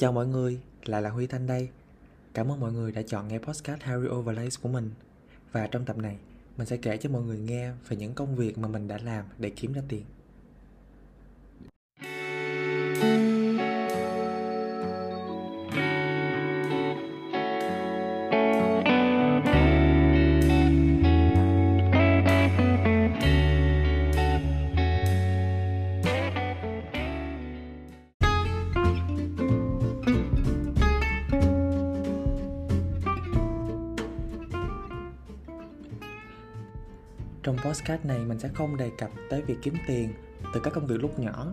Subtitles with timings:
[0.00, 1.68] Chào mọi người, lại là Huy Thanh đây.
[2.34, 4.90] Cảm ơn mọi người đã chọn nghe podcast Harry Overlays của mình.
[5.52, 6.16] Và trong tập này,
[6.56, 9.24] mình sẽ kể cho mọi người nghe về những công việc mà mình đã làm
[9.38, 10.04] để kiếm ra tiền.
[37.50, 40.12] Trong podcast này mình sẽ không đề cập tới việc kiếm tiền
[40.54, 41.46] từ các công việc lúc nhỏ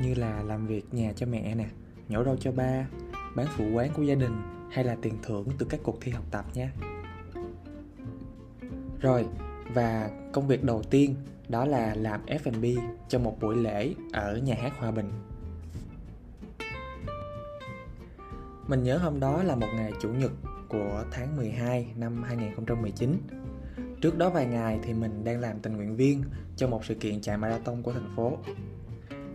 [0.00, 1.66] như là làm việc nhà cho mẹ nè,
[2.08, 2.86] nhổ rau cho ba,
[3.36, 6.24] bán phụ quán của gia đình hay là tiền thưởng từ các cuộc thi học
[6.30, 6.72] tập nha.
[9.00, 9.26] Rồi,
[9.74, 11.14] và công việc đầu tiên
[11.48, 12.64] đó là làm F&B
[13.08, 15.10] cho một buổi lễ ở nhà hát Hòa Bình.
[18.68, 20.32] Mình nhớ hôm đó là một ngày chủ nhật
[20.68, 23.16] của tháng 12 năm 2019
[24.02, 26.24] Trước đó vài ngày thì mình đang làm tình nguyện viên
[26.56, 28.38] cho một sự kiện chạy marathon của thành phố.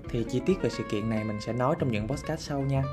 [0.10, 2.84] Thì chi tiết về sự kiện này mình sẽ nói trong những podcast sau nha.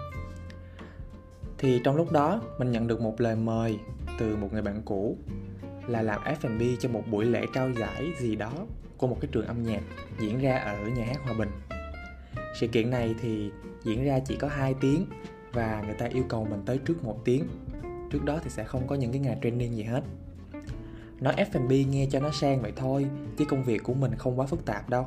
[1.59, 3.79] Thì trong lúc đó, mình nhận được một lời mời
[4.19, 5.19] từ một người bạn cũ
[5.87, 8.53] là làm F&B cho một buổi lễ trao giải gì đó
[8.97, 9.83] của một cái trường âm nhạc
[10.21, 11.51] diễn ra ở nhà hát Hòa Bình.
[12.61, 13.51] Sự kiện này thì
[13.85, 15.07] diễn ra chỉ có 2 tiếng
[15.53, 17.45] và người ta yêu cầu mình tới trước một tiếng.
[18.11, 20.03] Trước đó thì sẽ không có những cái ngày training gì hết
[21.21, 24.47] nói F&B nghe cho nó sang vậy thôi, chứ công việc của mình không quá
[24.47, 25.07] phức tạp đâu.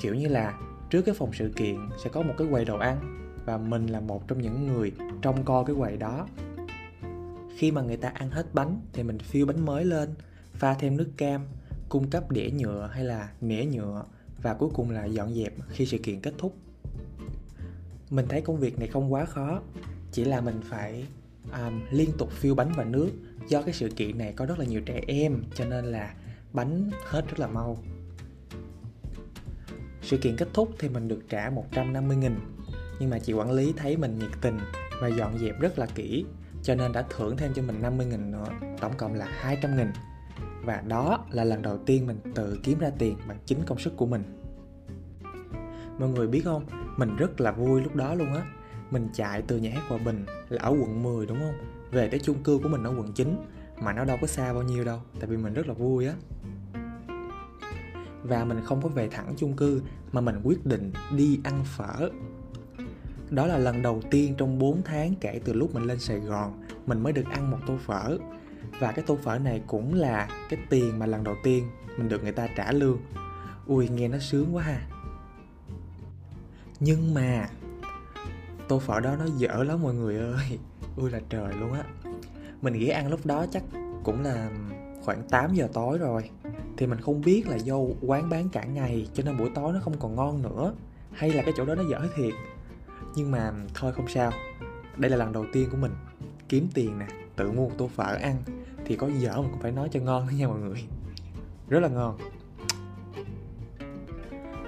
[0.00, 0.58] Kiểu như là,
[0.90, 4.00] trước cái phòng sự kiện sẽ có một cái quầy đồ ăn, và mình là
[4.00, 4.92] một trong những người
[5.22, 6.26] trông co cái quầy đó.
[7.56, 10.14] Khi mà người ta ăn hết bánh thì mình phiêu bánh mới lên,
[10.52, 11.46] pha thêm nước cam,
[11.88, 14.04] cung cấp đĩa nhựa hay là nĩa nhựa,
[14.42, 16.56] và cuối cùng là dọn dẹp khi sự kiện kết thúc.
[18.10, 19.60] Mình thấy công việc này không quá khó,
[20.12, 21.06] chỉ là mình phải
[21.52, 23.10] um, liên tục phiêu bánh và nước.
[23.48, 26.14] Do cái sự kiện này có rất là nhiều trẻ em cho nên là
[26.52, 27.78] bánh hết rất là mau.
[30.02, 32.34] Sự kiện kết thúc thì mình được trả 150 nghìn.
[33.00, 34.58] Nhưng mà chị quản lý thấy mình nhiệt tình
[35.00, 36.24] và dọn dẹp rất là kỹ
[36.62, 38.46] cho nên đã thưởng thêm cho mình 50 nghìn nữa
[38.80, 39.88] tổng cộng là 200 nghìn.
[40.64, 43.96] Và đó là lần đầu tiên mình tự kiếm ra tiền bằng chính công sức
[43.96, 44.22] của mình.
[45.98, 46.66] Mọi người biết không?
[46.96, 48.46] Mình rất là vui lúc đó luôn á
[48.90, 51.54] mình chạy từ nhà hát Hòa Bình là ở quận 10 đúng không?
[51.90, 53.36] Về tới chung cư của mình ở quận 9
[53.82, 56.14] mà nó đâu có xa bao nhiêu đâu, tại vì mình rất là vui á.
[58.22, 62.10] Và mình không có về thẳng chung cư, mà mình quyết định đi ăn phở.
[63.30, 66.64] Đó là lần đầu tiên trong 4 tháng kể từ lúc mình lên Sài Gòn,
[66.86, 68.18] mình mới được ăn một tô phở.
[68.80, 71.68] Và cái tô phở này cũng là cái tiền mà lần đầu tiên
[71.98, 72.98] mình được người ta trả lương.
[73.66, 74.86] Ui, nghe nó sướng quá ha.
[76.80, 77.48] Nhưng mà
[78.68, 80.58] tô phở đó nó dở lắm mọi người ơi.
[80.96, 81.84] Ui là trời luôn á.
[82.62, 83.62] Mình nghĩ ăn lúc đó chắc
[84.04, 84.50] cũng là
[85.04, 86.30] khoảng 8 giờ tối rồi.
[86.76, 89.80] Thì mình không biết là do quán bán cả ngày, cho nên buổi tối nó
[89.80, 90.74] không còn ngon nữa.
[91.12, 92.34] Hay là cái chỗ đó nó dở thiệt.
[93.16, 94.32] Nhưng mà thôi không sao.
[94.96, 95.92] Đây là lần đầu tiên của mình
[96.48, 98.42] kiếm tiền nè, tự mua một tô phở ăn.
[98.86, 100.84] Thì có dở mà cũng phải nói cho ngon nha mọi người.
[101.68, 102.18] Rất là ngon.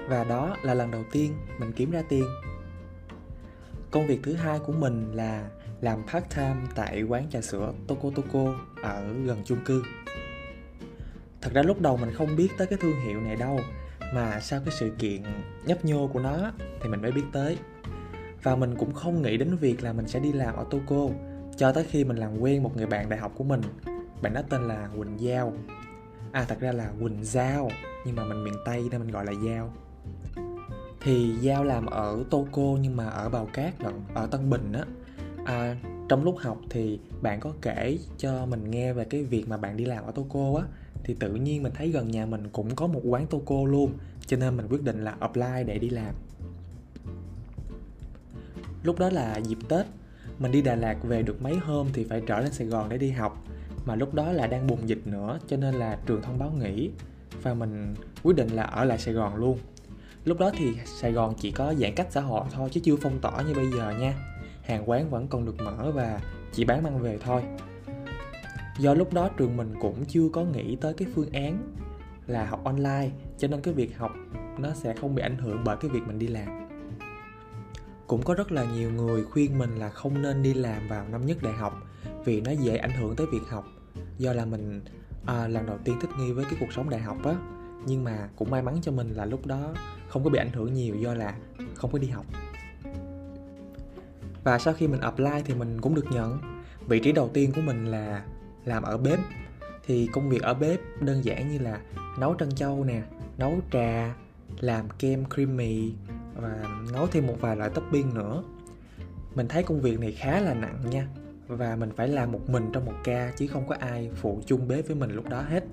[0.09, 2.25] Và đó là lần đầu tiên mình kiếm ra tiền
[3.97, 5.49] công việc thứ hai của mình là
[5.81, 9.83] làm part time tại quán trà sữa toko toko ở gần chung cư.
[11.41, 13.59] Thật ra lúc đầu mình không biết tới cái thương hiệu này đâu,
[14.13, 15.23] mà sau cái sự kiện
[15.65, 17.57] nhấp nhô của nó thì mình mới biết tới.
[18.43, 21.09] Và mình cũng không nghĩ đến việc là mình sẽ đi làm ở toko
[21.57, 23.61] cho tới khi mình làm quen một người bạn đại học của mình.
[24.21, 25.53] Bạn đó tên là Quỳnh Giao.
[26.31, 27.69] À thật ra là Quỳnh Giao,
[28.05, 29.73] nhưng mà mình miền Tây nên mình gọi là Giao
[31.07, 34.73] thì giao làm ở tô cô nhưng mà ở bào cát lận ở tân bình
[34.73, 34.83] á.
[35.45, 35.75] À,
[36.09, 39.77] trong lúc học thì bạn có kể cho mình nghe về cái việc mà bạn
[39.77, 40.63] đi làm ở tô cô á.
[41.03, 43.91] Thì tự nhiên mình thấy gần nhà mình cũng có một quán tô cô luôn
[44.25, 46.15] cho nên mình quyết định là apply để đi làm.
[48.83, 49.85] Lúc đó là dịp tết
[50.39, 52.97] mình đi đà lạt về được mấy hôm thì phải trở lên sài gòn để
[52.97, 53.43] đi học.
[53.85, 56.89] Mà lúc đó là đang bùng dịch nữa cho nên là trường thông báo nghỉ
[57.41, 57.93] và mình
[58.23, 59.57] quyết định là ở lại sài gòn luôn
[60.27, 63.19] lúc đó thì sài gòn chỉ có giãn cách xã hội thôi chứ chưa phong
[63.19, 64.13] tỏa như bây giờ nha.
[64.63, 66.21] Hàng quán vẫn còn được mở và
[66.53, 67.41] chỉ bán mang về thôi.
[68.79, 71.75] Do lúc đó trường mình cũng chưa có nghĩ tới cái phương án
[72.27, 74.11] là học online cho nên cái việc học
[74.57, 76.67] nó sẽ không bị ảnh hưởng bởi cái việc mình đi làm.
[78.07, 81.25] Cũng có rất là nhiều người khuyên mình là không nên đi làm vào năm
[81.25, 81.73] nhất đại học
[82.25, 83.65] vì nó dễ ảnh hưởng tới việc học.
[84.17, 84.81] Do là mình
[85.25, 87.35] à, lần đầu tiên thích nghi với cái cuộc sống đại học á
[87.85, 89.73] nhưng mà cũng may mắn cho mình là lúc đó
[90.07, 91.35] không có bị ảnh hưởng nhiều do là
[91.75, 92.25] không có đi học.
[94.43, 96.39] Và sau khi mình apply thì mình cũng được nhận.
[96.87, 98.23] Vị trí đầu tiên của mình là
[98.65, 99.19] làm ở bếp.
[99.85, 101.81] Thì công việc ở bếp đơn giản như là
[102.19, 103.01] nấu trân châu nè,
[103.37, 104.15] nấu trà,
[104.59, 105.93] làm kem creamy
[106.35, 106.63] và
[106.93, 108.43] nấu thêm một vài loại topping nữa.
[109.35, 111.07] Mình thấy công việc này khá là nặng nha,
[111.47, 114.67] và mình phải làm một mình trong một ca chứ không có ai phụ chung
[114.67, 115.63] bếp với mình lúc đó hết.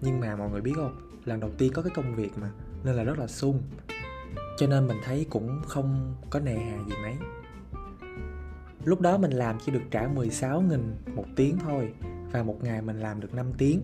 [0.00, 0.96] Nhưng mà mọi người biết không?
[1.24, 2.50] Lần đầu tiên có cái công việc mà
[2.86, 3.62] nên là rất là sung.
[4.58, 7.14] Cho nên mình thấy cũng không có nề hà gì mấy.
[8.84, 11.92] Lúc đó mình làm chỉ được trả 16 nghìn một tiếng thôi
[12.32, 13.80] và một ngày mình làm được 5 tiếng.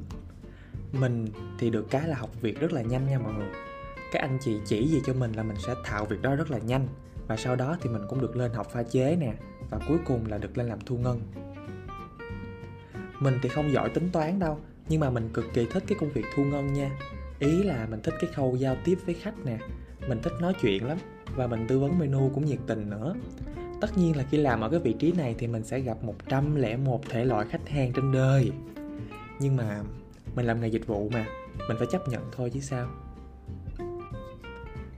[0.92, 1.26] Mình
[1.58, 3.48] thì được cái là học việc rất là nhanh nha mọi người.
[4.12, 6.58] Các anh chị chỉ gì cho mình là mình sẽ thạo việc đó rất là
[6.58, 6.88] nhanh
[7.28, 9.34] và sau đó thì mình cũng được lên học pha chế nè
[9.70, 11.20] và cuối cùng là được lên làm thu ngân.
[13.20, 14.58] Mình thì không giỏi tính toán đâu,
[14.88, 16.90] nhưng mà mình cực kỳ thích cái công việc thu ngân nha
[17.42, 19.58] ý là mình thích cái khâu giao tiếp với khách nè,
[20.08, 20.98] mình thích nói chuyện lắm,
[21.36, 23.14] và mình tư vấn menu cũng nhiệt tình nữa.
[23.80, 27.02] Tất nhiên là khi làm ở cái vị trí này thì mình sẽ gặp 101
[27.08, 28.52] thể loại khách hàng trên đời.
[29.40, 29.82] Nhưng mà
[30.34, 31.26] mình làm nghề dịch vụ mà,
[31.68, 32.88] mình phải chấp nhận thôi chứ sao?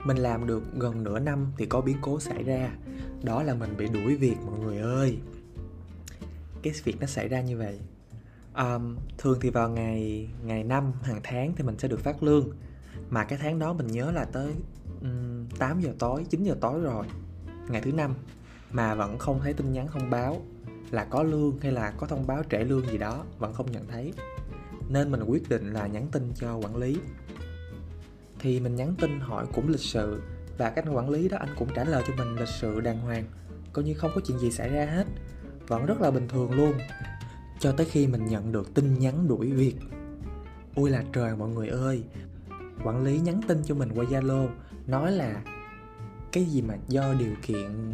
[0.05, 2.69] Mình làm được gần nửa năm thì có biến cố xảy ra,
[3.23, 5.17] đó là mình bị đuổi việc mọi người ơi.
[6.61, 7.79] Cái việc nó xảy ra như vậy
[8.57, 12.49] um, thường thì vào ngày ngày năm hàng tháng thì mình sẽ được phát lương.
[13.09, 14.53] Mà cái tháng đó mình nhớ là tới
[15.01, 17.05] um, 8 giờ tối 9 giờ tối rồi
[17.69, 18.13] ngày thứ năm
[18.71, 20.41] mà vẫn không thấy tin nhắn thông báo
[20.91, 23.87] là có lương hay là có thông báo trễ lương gì đó vẫn không nhận
[23.87, 24.13] thấy.
[24.89, 26.97] Nên mình quyết định là nhắn tin cho quản lý.
[28.39, 30.21] Thì mình nhắn tin hỏi cũng lịch sự
[30.57, 33.25] và các quản lý đó anh cũng trả lời cho mình lịch sự đàng hoàng
[33.73, 35.05] coi như không có chuyện gì xảy ra hết
[35.67, 36.73] vẫn rất là bình thường luôn
[37.59, 39.75] cho tới khi mình nhận được tin nhắn đuổi việc.
[40.75, 42.03] Ôi là trời, mọi người ơi.
[42.83, 44.47] Quản lý nhắn tin cho mình qua zalo,
[44.87, 45.43] nói là
[46.31, 47.93] cái gì mà do điều kiện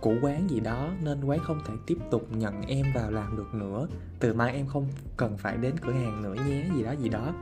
[0.00, 3.54] của quán gì đó nên quán không thể tiếp tục nhận em vào làm được
[3.54, 3.88] nữa.
[4.20, 7.34] Từ mai em không cần phải đến cửa hàng nữa nhé gì đó gì đó.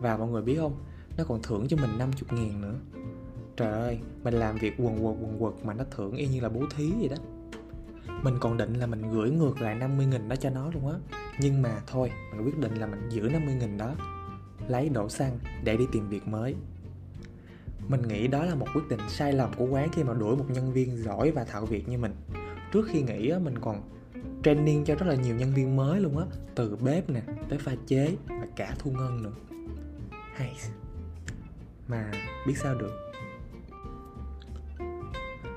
[0.00, 0.76] Và mọi người biết không?
[1.18, 2.74] Nó còn thưởng cho mình 50 ngàn nữa.
[3.56, 6.48] Trời ơi, mình làm việc quần quật quần quật mà nó thưởng y như là
[6.48, 7.16] bố thí vậy đó
[8.22, 10.98] mình còn định là mình gửi ngược lại 50 nghìn đó cho nó luôn á.
[11.40, 13.94] Nhưng mà thôi mình quyết định là mình giữ 50 nghìn đó
[14.68, 16.54] lấy đổ xăng để đi tìm việc mới.
[17.88, 20.46] Mình nghĩ đó là một quyết định sai lầm của quán khi mà đuổi một
[20.48, 22.14] nhân viên giỏi và thạo việc như mình.
[22.72, 23.82] Trước khi nghỉ á, mình còn
[24.42, 27.72] training cho rất là nhiều nhân viên mới luôn á từ bếp nè tới pha
[27.86, 29.32] chế và cả thu ngân nữa.
[30.34, 30.56] Hay.
[31.88, 32.10] Mà
[32.46, 33.12] biết sao được?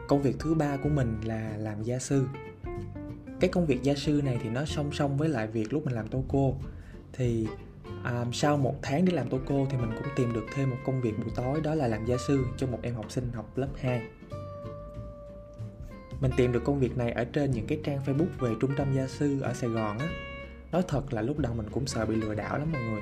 [0.07, 2.25] Công việc thứ ba của mình là làm gia sư
[3.39, 5.95] cái công việc gia sư này thì nó song song với lại việc lúc mình
[5.95, 6.55] làm tô cô.
[7.13, 7.47] Thì
[8.03, 10.77] à, sau một tháng đi làm tô cô thì mình cũng tìm được thêm một
[10.85, 13.57] công việc buổi tối đó là làm gia sư cho một em học sinh học
[13.57, 14.01] lớp 2
[16.21, 18.93] mình tìm được công việc này ở trên những cái trang facebook về trung tâm
[18.93, 20.07] gia sư ở sài gòn á.
[20.71, 23.01] Nói thật là lúc đầu mình cũng sợ bị lừa đảo lắm mọi người.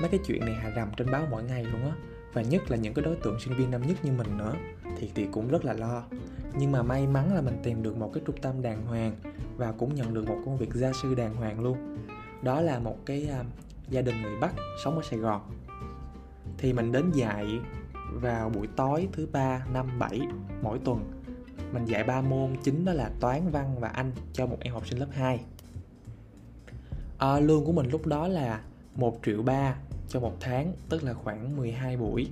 [0.00, 1.92] Mấy cái chuyện này hà rầm trên báo mỗi ngày luôn á.
[2.32, 4.54] Và nhất là những cái đối tượng sinh viên năm nhất như mình nữa
[4.98, 6.04] thì thì cũng rất là lo.
[6.58, 9.16] Nhưng mà may mắn là mình tìm được một cái trung tâm đàng hoàng
[9.62, 11.78] và cũng nhận được một công việc gia sư đàng hoàng luôn.
[12.42, 13.46] Đó là một cái uh,
[13.90, 14.54] gia đình người Bắc
[14.84, 15.42] sống ở Sài Gòn.
[16.58, 17.60] Thì mình đến dạy
[18.12, 20.20] vào buổi tối thứ ba năm bảy
[20.62, 21.22] mỗi tuần.
[21.72, 24.88] Mình dạy ba môn chính đó là toán văn và anh cho một em học
[24.88, 25.40] sinh lớp 2
[27.18, 28.60] à, lương của mình lúc đó là
[28.94, 29.76] 1 triệu ba
[30.08, 32.28] cho một tháng tức là khoảng 12 buổi.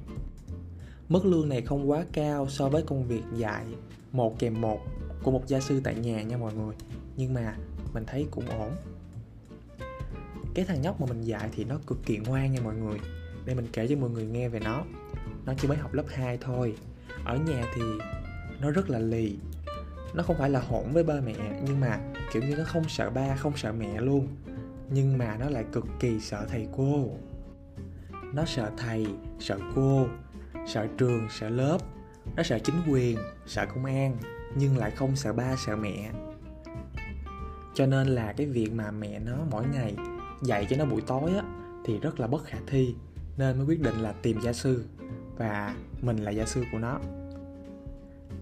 [1.08, 3.64] Mức lương này không quá cao so với công việc dạy
[4.12, 4.80] một kèm một
[5.22, 6.74] của một gia sư tại nhà nha mọi người
[7.16, 7.54] nhưng mà
[7.92, 8.76] mình thấy cũng ổn.
[10.54, 12.98] Cái thằng nhóc mà mình dạy thì nó cực kỳ ngoan nha mọi người.
[13.44, 14.84] Đây mình kể cho mọi người nghe về nó.
[15.46, 16.74] Nó chỉ mới học lớp 2 thôi.
[17.24, 17.82] Ở nhà thì
[18.60, 19.36] nó rất là lì.
[20.14, 22.00] Nó không phải là hỗn với ba mẹ, nhưng mà
[22.32, 24.28] kiểu như nó không sợ ba, không sợ mẹ luôn.
[24.90, 27.10] Nhưng mà nó lại cực kỳ sợ thầy cô.
[28.34, 29.06] Nó sợ thầy,
[29.40, 30.06] sợ cô,
[30.66, 31.78] sợ trường, sợ lớp.
[32.36, 34.16] Nó sợ chính quyền, sợ công an,
[34.56, 36.10] nhưng lại không sợ ba, sợ mẹ
[37.74, 39.94] cho nên là cái việc mà mẹ nó mỗi ngày
[40.42, 41.42] dạy cho nó buổi tối á,
[41.84, 42.94] thì rất là bất khả thi,
[43.36, 44.84] nên mới quyết định là tìm gia sư,
[45.36, 46.98] và mình là gia sư của nó.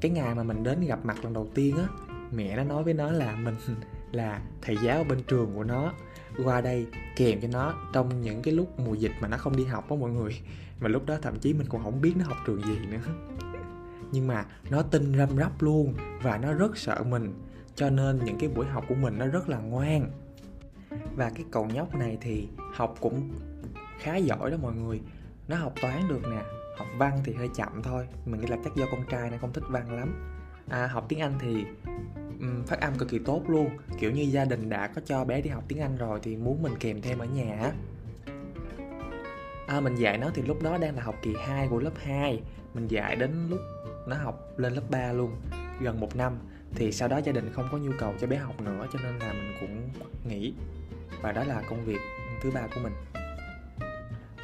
[0.01, 1.89] Cái ngày mà mình đến gặp mặt lần đầu tiên á,
[2.33, 3.57] mẹ nó nói với nó là mình
[4.13, 5.93] là thầy giáo ở bên trường của nó,
[6.45, 9.65] qua đây kèm cho nó trong những cái lúc mùa dịch mà nó không đi
[9.65, 10.41] học đó mọi người.
[10.81, 12.99] Mà lúc đó thậm chí mình còn không biết nó học trường gì nữa.
[14.13, 17.35] Nhưng mà nó tin răm rắp luôn và nó rất sợ mình
[17.79, 20.11] cho nên những cái buổi học của mình nó rất là ngoan.
[21.17, 23.31] Và cái cậu nhóc này thì học cũng
[23.99, 25.01] khá giỏi đó mọi người.
[25.49, 26.43] Nó học toán được nè
[26.79, 28.07] học văn thì hơi chậm thôi.
[28.27, 30.39] Mình nghĩ là chắc do con trai nó không thích văn lắm.
[30.69, 31.65] À, học tiếng anh thì
[32.67, 33.69] phát âm cực kỳ tốt luôn.
[33.99, 36.63] Kiểu như gia đình đã có cho bé đi học tiếng anh rồi thì muốn
[36.63, 37.73] mình kèm thêm ở nhà
[39.67, 42.43] à, mình dạy nó thì lúc đó đang là học kỳ 2 của lớp 2
[42.75, 43.61] mình dạy đến lúc
[44.07, 45.37] nó học lên lớp 3 luôn
[45.81, 46.33] gần một năm
[46.75, 49.19] thì sau đó gia đình không có nhu cầu cho bé học nữa cho nên
[49.19, 49.89] là mình cũng
[50.29, 50.55] nghỉ.
[51.23, 51.99] Và đó là công việc
[52.43, 52.93] thứ ba của mình.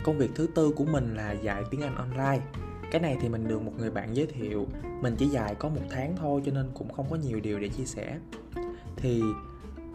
[0.05, 2.41] Công việc thứ tư của mình là dạy tiếng anh online.
[2.91, 4.67] Cái này thì mình được một người bạn giới thiệu.
[5.01, 7.69] Mình chỉ dạy có một tháng thôi cho nên cũng không có nhiều điều để
[7.69, 8.19] chia sẻ.
[8.97, 9.23] Thì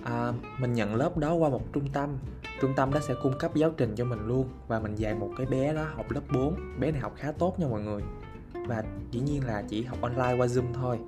[0.04, 2.18] à, mình nhận lớp đó qua một trung tâm.
[2.62, 4.50] Trung tâm đó sẽ cung cấp giáo trình cho mình luôn.
[4.68, 7.60] Và mình dạy một cái bé đó học lớp 4 bé này học khá tốt
[7.60, 8.02] nha mọi người.
[8.68, 11.00] Và dĩ nhiên là chỉ học online qua zoom thôi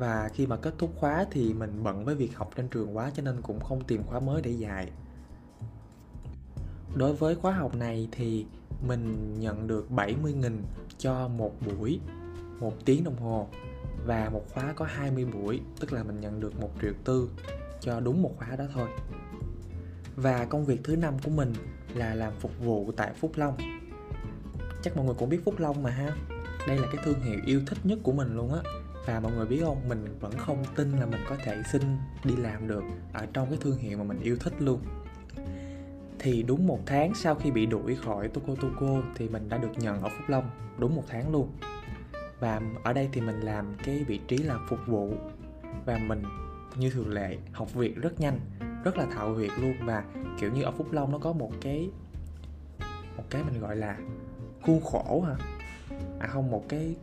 [0.00, 3.10] và khi mà kết thúc khóa thì mình bận với việc học trên trường quá
[3.14, 4.90] cho nên cũng không tìm khóa mới để dạy.
[6.94, 8.46] Đối với khóa học này thì
[8.86, 10.58] mình nhận được 70.000
[10.98, 12.00] cho một buổi,
[12.60, 13.48] một tiếng đồng hồ
[14.06, 17.30] và một khóa có 20 buổi, tức là mình nhận được một triệu tư
[17.80, 18.88] cho đúng một khóa đó thôi.
[20.16, 21.52] Và công việc thứ năm của mình
[21.94, 23.56] là làm phục vụ tại Phúc Long.
[24.82, 26.16] Chắc mọi người cũng biết Phúc Long mà ha?
[26.68, 28.79] Đây là cái thương hiệu yêu thích nhất của mình luôn á
[29.10, 29.88] và mọi người biết không?
[29.88, 31.82] Mình vẫn không tin là mình có thể xin
[32.24, 34.80] đi làm được ở trong cái thương hiệu mà mình yêu thích luôn.
[36.18, 39.72] Thì đúng một tháng sau khi bị đuổi khỏi Toco Toco thì mình đã được
[39.78, 41.52] nhận ở Phúc Long, đúng một tháng luôn.
[42.40, 45.12] Và ở đây thì mình làm cái vị trí là phục vụ
[45.86, 46.22] và mình,
[46.76, 48.40] như thường lệ, học việc rất nhanh,
[48.84, 49.74] rất là thạo việc luôn.
[49.84, 50.04] Và
[50.40, 51.90] kiểu như ở Phúc Long nó có một cái
[53.16, 53.98] một cái mình gọi là
[54.62, 55.36] khuôn khổ hả?
[56.20, 56.96] À không, một cái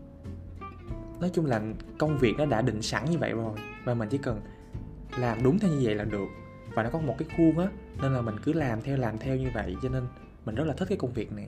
[1.19, 1.61] nói chung là
[1.97, 4.41] công việc nó đã định sẵn như vậy rồi và mình chỉ cần
[5.19, 6.27] làm đúng theo như vậy là được.
[6.73, 7.67] Và nó có một cái khuôn á,
[8.01, 10.03] nên là mình cứ làm theo làm theo như vậy, cho nên
[10.45, 11.47] mình rất là thích cái công việc này.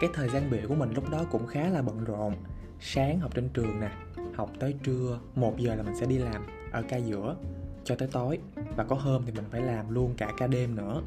[0.00, 2.34] Cái thời gian biểu của mình lúc đó cũng khá là bận rộn.
[2.80, 3.90] Sáng học trên trường nè,
[4.34, 7.36] học tới trưa, một giờ là mình sẽ đi làm ở ca giữa
[7.84, 8.38] cho tới tối.
[8.76, 11.02] Và có hôm thì mình phải làm luôn cả ca đêm nữa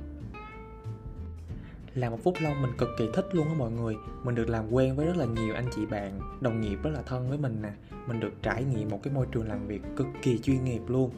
[1.95, 3.95] làm một phút long mình cực kỳ thích luôn á mọi người.
[4.23, 7.01] Mình được làm quen với rất là nhiều anh chị bạn, đồng nghiệp rất là
[7.01, 7.69] thân với mình nè.
[8.07, 11.11] Mình được trải nghiệm một cái môi trường làm việc cực kỳ chuyên nghiệp luôn.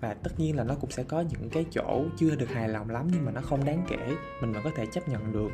[0.00, 2.90] Và tất nhiên là nó cũng sẽ có những cái chỗ chưa được hài lòng
[2.90, 5.50] lắm nhưng mà nó không đáng kể, mình vẫn có thể chấp nhận được.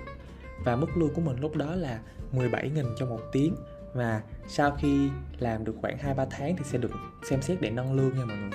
[0.64, 2.00] Và mức lương của mình lúc đó là
[2.32, 3.54] 17.000 cho một tiếng.
[3.94, 6.90] Và sau khi làm được khoảng 2-3 tháng thì sẽ được
[7.30, 8.50] xem xét để nâng lương nha mọi người.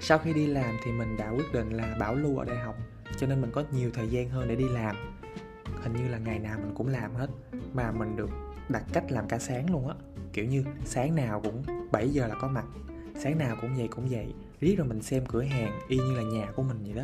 [0.00, 2.76] Sau khi đi làm thì mình đã quyết định là bảo lưu ở đại học
[3.18, 4.96] cho nên mình có nhiều thời gian hơn để đi làm.
[5.82, 7.30] Hình như là ngày nào mình cũng làm hết,
[7.74, 8.30] mà mình được
[8.68, 9.94] đặt cách làm cả sáng luôn á.
[10.32, 12.64] Kiểu như sáng nào cũng 7 giờ là có mặt,
[13.18, 16.22] sáng nào cũng vậy cũng vậy riết rồi mình xem cửa hàng y như là
[16.22, 17.02] nhà của mình vậy đó.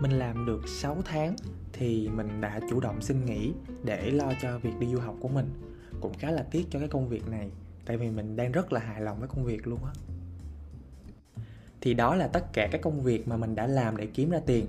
[0.00, 1.36] Mình làm được 6 tháng
[1.72, 3.52] thì mình đã chủ động xin nghỉ
[3.84, 5.50] để lo cho việc đi du học của mình.
[6.00, 7.50] Cũng khá là tiếc cho cái công việc này,
[7.86, 9.92] tại vì mình đang rất là hài lòng với công việc luôn á
[11.80, 14.40] thì đó là tất cả các công việc mà mình đã làm để kiếm ra
[14.46, 14.66] tiền.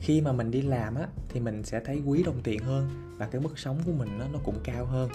[0.00, 3.26] Khi mà mình đi làm á, thì mình sẽ thấy quý đồng tiền hơn và
[3.26, 5.10] cái mức sống của mình nó nó cũng cao hơn.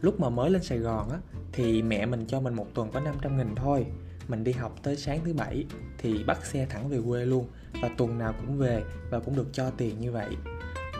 [0.00, 1.18] Lúc mà mới lên Sài Gòn á,
[1.52, 3.86] thì mẹ mình cho mình một tuần có 500 nghìn thôi.
[4.28, 5.64] Mình đi học tới sáng thứ bảy
[5.98, 7.48] thì bắt xe thẳng về quê luôn
[7.82, 10.36] và tuần nào cũng về và cũng được cho tiền như vậy.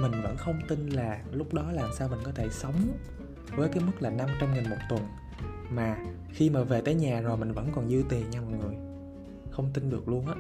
[0.01, 2.75] Mình vẫn không tin là lúc đó làm sao mình có thể sống
[3.57, 5.03] với cái mức là 500 nghìn một tuần.
[5.71, 5.97] Mà
[6.33, 8.88] khi mà về tới nhà rồi mình vẫn còn dư tiền nha mọi người
[9.59, 10.35] không tin được luôn á.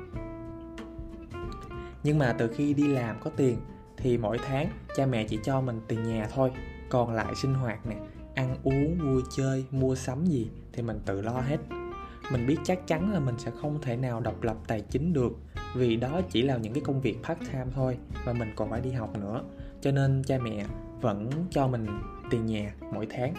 [2.02, 3.58] Nhưng mà từ khi đi làm có tiền
[3.96, 6.50] thì mỗi tháng cha mẹ chỉ cho mình tiền nhà thôi,
[6.88, 7.96] còn lại sinh hoạt nè,
[8.34, 11.56] ăn uống, vui chơi, mua sắm gì thì mình tự lo hết.
[12.32, 15.32] Mình biết chắc chắn là mình sẽ không thể nào độc lập tài chính được,
[15.75, 18.80] vì đó chỉ là những cái công việc part time thôi và mình còn phải
[18.80, 19.42] đi học nữa.
[19.80, 20.64] Cho nên cha mẹ
[21.00, 21.87] vẫn cho mình
[22.30, 23.34] tiền nhà mỗi tháng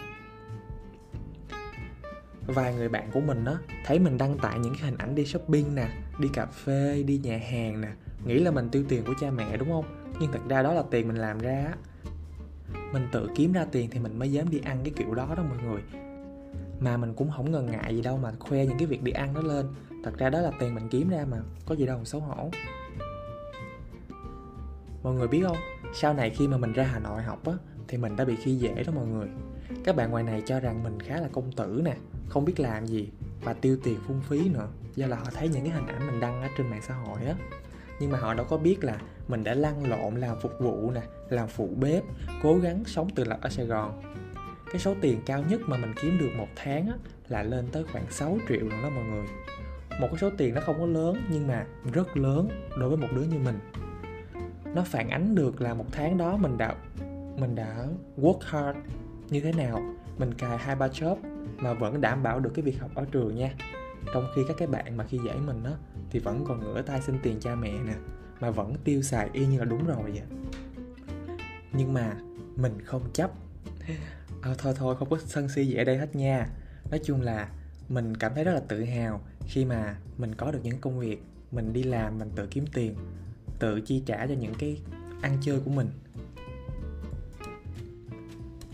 [2.51, 5.25] vài người bạn của mình á, thấy mình đăng tải những cái hình ảnh đi
[5.25, 5.89] shopping nè,
[6.20, 7.88] đi cà phê, đi nhà hàng nè,
[8.25, 9.86] nghĩ là mình tiêu tiền của cha mẹ đúng không?
[10.20, 11.74] Nhưng thật ra đó là tiền mình làm ra á.
[12.94, 15.44] Mình tự kiếm ra tiền thì mình mới dám đi ăn cái kiểu đó đó
[15.50, 15.82] mọi người.
[16.79, 19.34] Mà mình cũng không ngần ngại gì đâu mà khoe những cái việc đi ăn
[19.34, 19.65] đó lên.
[20.03, 22.50] Thật ra đó là tiền mình kiếm ra mà, có gì đâu xấu hổ.
[25.03, 25.58] Mọi người biết không?
[25.94, 27.53] Sau này khi mà mình ra hà nội học á,
[27.88, 29.27] thì mình đã bị khi dễ đó mọi người.
[29.84, 31.96] Các bạn ngoài này cho rằng mình khá là công tử nè
[32.29, 33.09] không biết làm gì
[33.43, 34.67] và tiêu tiền phung phí nữa.
[34.95, 37.19] Do là họ thấy những cái hình ảnh mình đăng ở trên mạng xã hội
[37.25, 37.36] á.
[38.00, 41.01] Nhưng mà họ đâu có biết là mình đã lăn lộn làm phục vụ nè
[41.29, 42.03] làm phụ bếp
[42.43, 44.01] cố gắng sống tự lập ở sài gòn.
[44.71, 46.93] Cái số tiền cao nhất mà mình kiếm được một tháng á,
[47.27, 49.25] là lên tới khoảng 6 triệu rồi đó mọi người.
[50.01, 53.07] Một cái số tiền nó không có lớn nhưng mà rất lớn đối với một
[53.15, 53.59] đứa như mình.
[54.75, 56.75] Nó phản ánh được là một tháng đó mình đã
[57.38, 57.86] mình đã
[58.17, 58.79] work hard
[59.29, 59.81] như thế nào
[60.17, 61.15] mình cài hai ba job
[61.58, 63.53] mà vẫn đảm bảo được cái việc học ở trường nha.
[64.13, 65.72] Trong khi các cái bạn mà khi dạy mình á
[66.12, 67.93] thì vẫn còn ngửa tay xin tiền cha mẹ nè
[68.39, 70.24] mà vẫn tiêu xài y như là đúng rồi vậy.
[71.74, 72.15] Nhưng mà
[72.55, 73.31] mình không chấp.
[74.41, 76.48] À, thôi thôi không có sân si gì ở đây hết nha.
[76.91, 77.50] Nói chung là
[77.89, 81.24] mình cảm thấy rất là tự hào khi mà mình có được những công việc
[81.51, 82.96] mình đi làm mình tự kiếm tiền
[83.60, 84.81] tự chi trả cho những cái
[85.22, 85.89] ăn chơi của mình.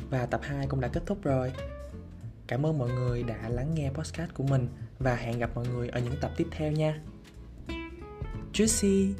[0.10, 1.51] Và tập 2 cũng đã kết thúc rồi
[2.48, 4.68] cảm ơn mọi người đã lắng nghe podcast của mình
[5.00, 7.02] và hẹn gặp mọi người ở những tập tiếp theo nha.
[8.54, 9.14] Juicy